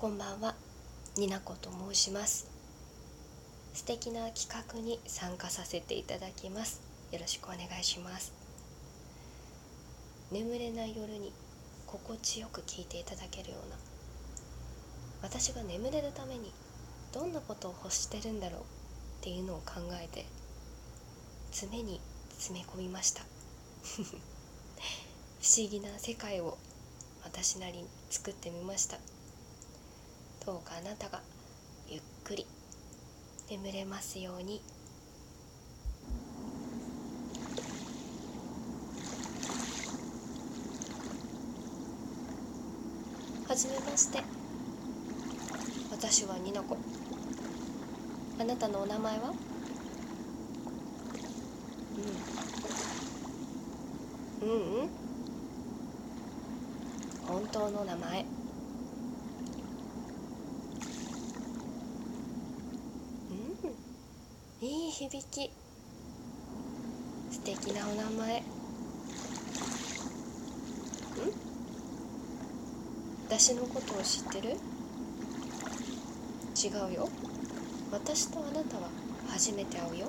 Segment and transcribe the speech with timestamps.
[0.00, 0.54] こんばんは、
[1.18, 2.50] になこと申します。
[3.74, 6.80] 素敵な企画に参加させていただきます。
[7.12, 8.32] よろしくお願いします。
[10.32, 11.34] 眠れない夜に
[11.86, 13.76] 心地よく聞いていただけるような。
[15.20, 16.50] 私が眠れるために
[17.12, 18.60] どんなことを欲してるんだろう。
[18.60, 18.64] っ
[19.20, 20.24] ていうのを考えて
[21.50, 22.00] 詰めに
[22.38, 23.22] 詰め込みました。
[23.84, 24.00] 不
[25.44, 26.56] 思議な世界を
[27.22, 28.98] 私なりに作ってみました。
[30.46, 31.20] どうかあなたが
[31.88, 32.46] ゆっくり
[33.50, 34.62] 眠れますように。
[43.46, 44.22] はじめまして。
[45.90, 46.76] 私はニナコ。
[48.40, 49.32] あなたのお名前は？
[54.40, 54.48] うん。
[54.48, 54.88] うんうん。
[57.26, 58.24] 本当の名前
[64.60, 65.50] うんいい響き。
[67.30, 68.40] 素敵なお名前。
[68.40, 68.42] ん？
[73.26, 74.50] 私のことを知ってる？
[76.54, 77.08] 違うよ。
[77.90, 78.90] 私とあなたは
[79.30, 80.08] 初めて会うよ。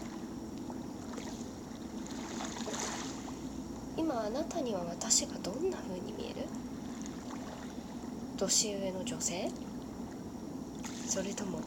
[3.95, 6.47] 今あなたには私がどんな風に見える？
[8.35, 9.49] 年上の女性？
[11.07, 11.61] それとも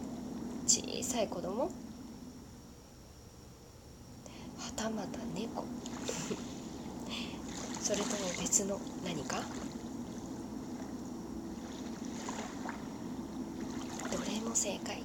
[0.66, 1.70] 小さい子供？
[4.76, 5.64] たまた猫。
[7.80, 8.08] それとも
[8.40, 9.42] 別の何か？
[14.10, 15.02] どれも正解。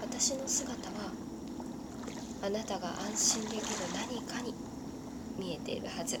[0.00, 1.12] 私の姿は
[2.42, 3.64] あなたが安心できる
[3.94, 4.54] 何かに
[5.38, 6.18] 見えているはず。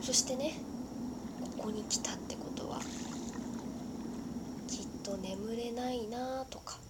[0.00, 0.54] そしてね
[1.56, 2.80] ここに来たってことは
[4.68, 6.81] きっと眠れないなとか。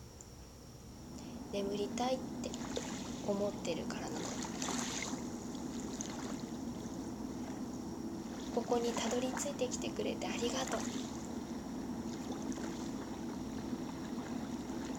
[1.52, 2.50] 眠りたいって
[3.26, 4.20] 思ってるからなの
[8.54, 10.80] ここにたどり着いてきてくれてありがとう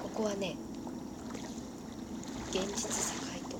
[0.03, 0.55] ここはね
[2.51, 3.57] 現実世界と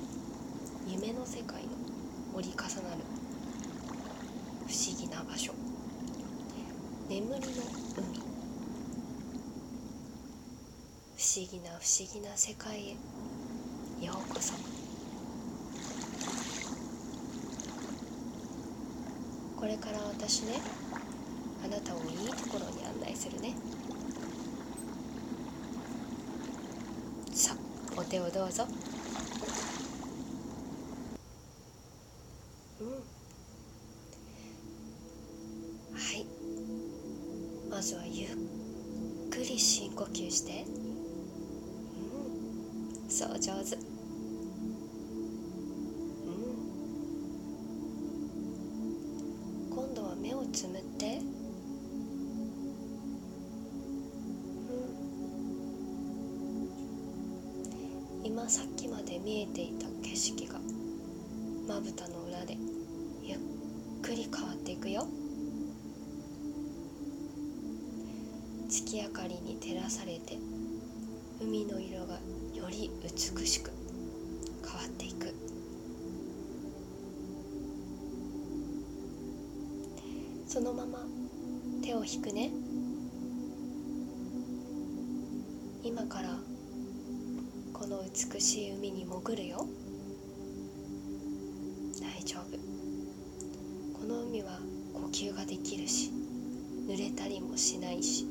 [0.86, 1.70] 夢の世界の
[2.36, 3.02] 折り重なる
[4.68, 5.52] 不思議な場所
[7.08, 7.38] 眠りの
[7.96, 8.22] 海
[11.16, 12.90] 不思議な不思議な世界へ。
[14.06, 14.54] ようこそ。
[19.58, 20.60] これから私ね
[21.64, 23.56] あなたをいいところに案内するね。
[27.32, 27.56] さ
[27.96, 28.68] あお手をどうぞ。
[32.80, 32.88] うん。
[35.98, 36.26] はい。
[37.68, 38.28] まずはゆっ
[39.32, 40.83] くり深呼吸して。
[43.14, 43.76] そう上手。
[43.76, 43.82] うん。
[49.70, 51.20] 今度は目をつむって。
[58.24, 60.58] 今さっきまで見えていた景色が
[61.68, 62.56] まぶたの裏で
[63.22, 63.38] ゆっ
[64.02, 65.06] くり変わっていくよ。
[68.68, 70.36] 月明かりに照らされて
[71.40, 72.18] 海の色が
[72.64, 73.70] より美しく
[74.64, 75.34] 変わっていく。
[80.46, 81.00] そのまま
[81.82, 82.50] 手を引くね。
[85.82, 86.38] 今から
[87.74, 89.66] この美しい海に潜るよ。
[92.00, 92.56] 大丈夫。
[94.00, 94.58] この海は
[94.94, 96.10] 呼吸ができるし
[96.88, 98.26] 濡れたりもしないし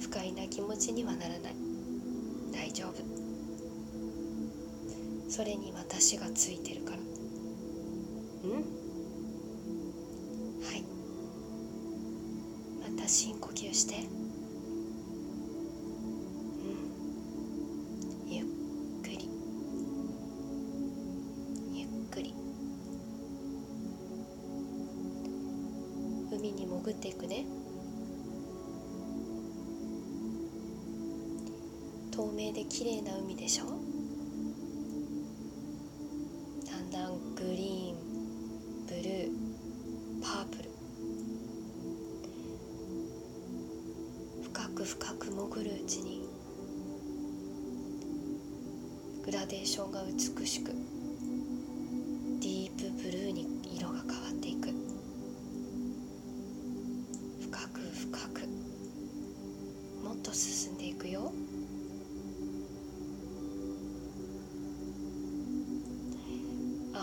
[0.00, 1.67] 不快な気持ちにはならない。
[2.68, 2.92] 大丈夫。
[5.30, 6.98] それに私がついてるから。
[6.98, 8.52] うん？
[10.62, 10.84] はい。
[12.92, 13.94] また深呼吸して。
[13.94, 14.00] う
[18.26, 18.30] ん。
[18.30, 18.46] ゆっ
[19.02, 19.30] くり。
[21.72, 22.34] ゆっくり。
[26.30, 27.46] 海に潜っていくね
[32.38, 33.64] 明で綺麗な海でしょ？
[33.64, 33.70] だ
[36.78, 37.96] んだんグリーン
[38.86, 39.28] ブルー
[40.22, 40.70] パープル。
[44.44, 46.28] 深く深く潜るうちに
[49.24, 50.78] グラデーションが美しくディープブルーに色が変わっていく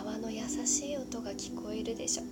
[0.05, 2.23] 泡の優しい音が聞こえるでしょ。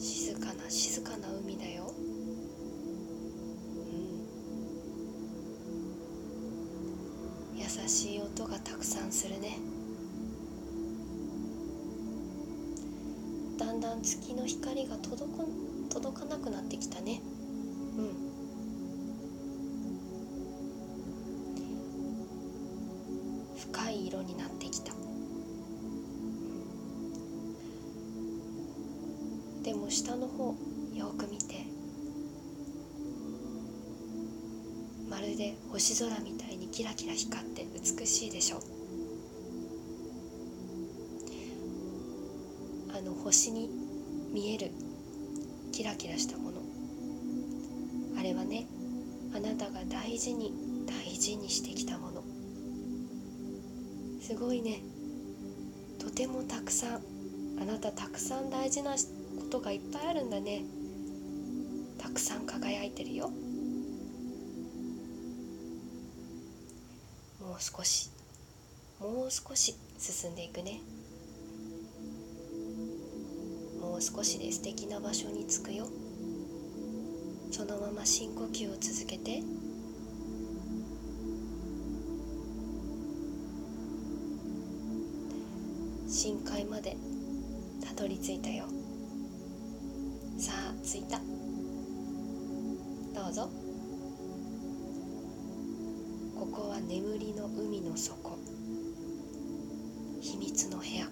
[0.00, 1.92] 静かな静かな海だよ。
[7.52, 7.58] うん。
[7.58, 9.58] 優しい音がたくさんするね。
[13.58, 15.44] だんだん月の光が届く
[15.90, 17.20] 届かなくなってきたね。
[24.08, 24.92] 色になってきた。
[29.62, 30.54] でも下の方
[30.94, 31.66] よく見て
[35.10, 38.62] まるで星空みたいにキラキラ光って美しいでしょ。
[42.96, 43.68] あの星に
[44.32, 44.70] 見える
[45.72, 46.62] キラキラしたもの。
[48.18, 48.66] あれはね
[49.34, 50.52] あなたが大事に
[50.86, 52.17] 大事にしてきたもの。
[54.28, 54.82] すごいね。
[55.98, 57.00] とてもたくさん
[57.62, 58.98] あなたたくさん大事なこ
[59.50, 60.64] とがいっぱいあるんだね。
[61.96, 63.30] たくさん輝いてるよ。
[67.40, 68.10] もう少し
[69.00, 70.82] もう少し進んでいくね。
[73.80, 75.86] もう少しで素敵な場所に着くよ。
[77.50, 79.67] そのまま深呼吸を続けて。
[86.10, 86.96] 深海まで
[87.86, 88.64] たどり着いたよ。
[90.38, 91.18] さあ着いた。
[93.14, 93.50] どうぞ。
[96.34, 98.38] ここは眠りの海の底。
[100.22, 101.06] 秘密の部屋。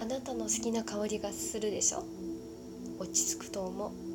[0.00, 2.04] あなたの好きな香りがするでしょ？
[3.00, 4.05] 落ち着くと思う。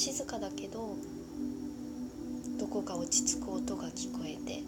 [0.00, 0.96] 静かだけど
[2.58, 4.62] どこか落ち着く音が聞こえて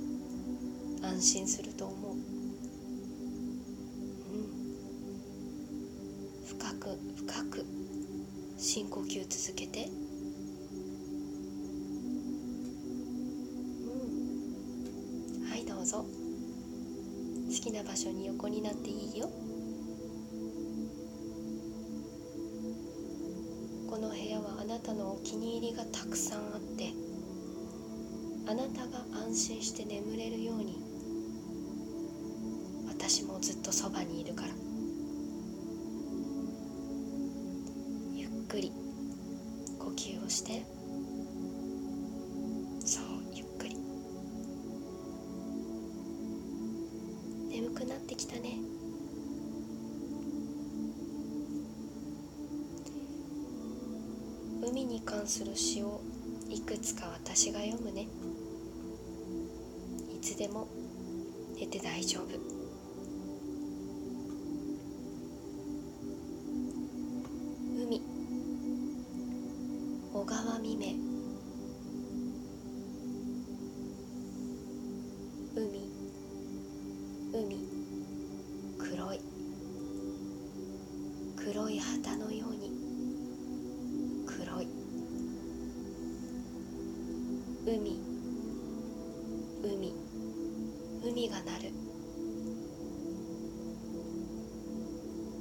[1.02, 2.18] 安心すると思う、うん、
[6.46, 7.64] 深く深く
[8.58, 9.86] 深呼吸続けて。
[9.86, 9.90] う
[15.40, 15.48] ん。
[15.48, 16.04] はいどうぞ。
[16.04, 19.30] 好きな場所に横になっていいよ。
[24.82, 26.92] たのお気に入りがたくさんあって
[28.46, 30.92] あなたが安心して眠れるように
[33.02, 34.48] 私もずっとそばにいるから。
[38.14, 38.72] ゆっくり
[39.78, 40.64] 呼吸をして。
[42.86, 43.76] そうゆっくり。
[47.50, 48.58] 眠くなってきたね。
[54.72, 56.00] 海に関する詩を
[56.48, 58.08] いくつか私が読むね。
[60.10, 60.66] いつでも
[61.60, 62.28] 寝て大丈夫。
[67.84, 68.00] 海。
[70.14, 70.94] 小川未明。
[75.54, 75.92] 海。
[77.34, 77.58] 海。
[78.78, 79.20] 黒い。
[81.36, 82.51] 黒い旗のように。
[87.72, 87.96] 海。
[89.64, 89.94] 海。
[91.02, 91.70] 海が鳴る。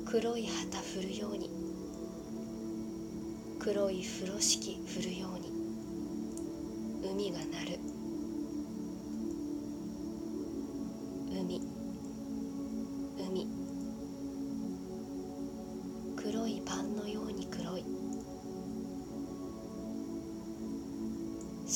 [0.06, 1.50] 黒い旗振るように。
[3.60, 5.52] 黒い風呂敷振るように。
[7.12, 7.91] 海が鳴る。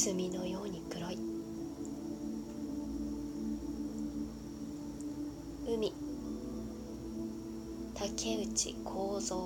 [0.06, 1.18] 墨のように黒い。
[5.68, 5.92] 海。
[7.96, 9.38] 竹内幸三。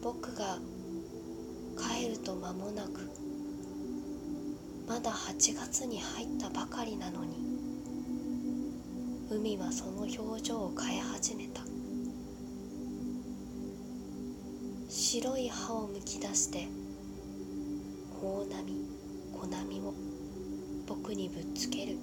[0.00, 0.58] 僕が
[1.76, 3.10] 帰ると間もなく
[4.86, 7.34] まだ8月に入ったばかりなのに
[9.28, 11.62] 海はその表情を変え始めた。
[14.88, 16.68] 白い歯をむき出して
[18.20, 18.48] 大波
[19.40, 19.94] 小波を
[20.88, 21.96] 僕にぶっつける。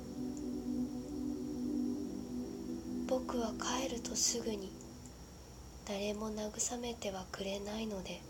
[3.07, 4.71] 僕は帰るとすぐに
[5.87, 8.21] 誰も慰めてはくれないので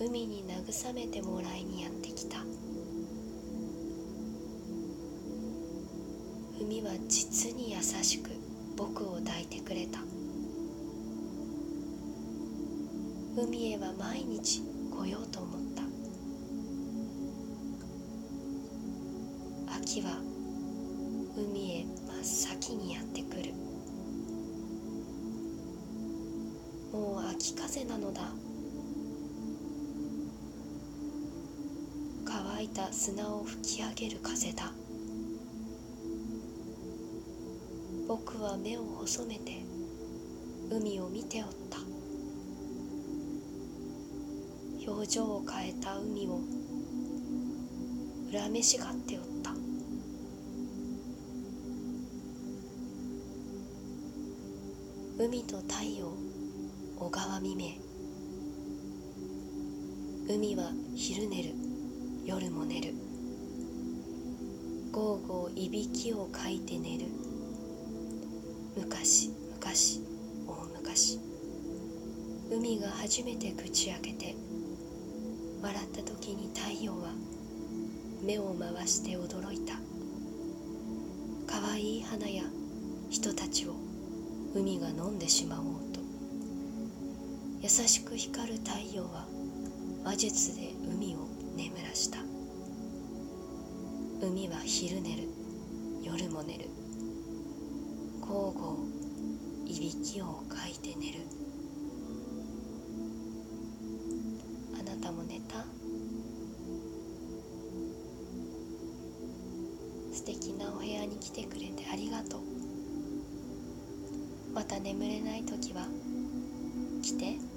[0.00, 2.38] 海に慰めてもらいにやってきた。
[6.60, 8.30] 海は実に優しく
[8.76, 9.98] 僕を抱いてくれた。
[13.36, 15.53] 海へは毎日来ようと思
[20.00, 20.18] った秋は
[21.36, 23.52] 海へ真っ先にやってくる。
[26.92, 28.22] もう秋風なのだ。
[32.24, 34.72] 乾いた砂を吹き上げる風だ。
[38.08, 39.64] 僕は目を細めて
[40.70, 41.78] 海を見ておった。
[44.90, 46.40] 表情を変えた海を
[48.32, 49.33] 恨めしがっておった。
[55.24, 56.12] 海と太陽
[56.98, 57.78] 小川未明。
[60.28, 61.54] 海は昼寝る
[62.26, 62.92] 夜も寝る。
[64.92, 67.06] ゴーゴーいびきをかいて寝る。
[68.76, 70.02] 昔昔
[70.46, 71.18] 大昔。
[72.52, 74.36] 海が初めて口開けて
[75.62, 77.14] 笑った時に太陽は
[78.22, 79.76] 目を回して驚いた。
[81.46, 82.42] 可愛い花や
[83.08, 83.93] 人たちを
[84.54, 86.00] 海が飲んでしまおうと。
[87.60, 89.26] 優しく光る太陽は
[90.04, 92.18] 魔術で海を眠らした。
[94.22, 95.28] 海は昼寝る
[96.02, 96.68] 夜も寝る。
[98.20, 98.76] 交互
[99.66, 101.18] いびきをかいて寝る。
[104.78, 105.64] あなたも寝た？
[110.12, 112.53] 素敵なお部屋に来てくれてありがとう。
[114.54, 115.88] また眠れない時は
[117.02, 117.53] 来て。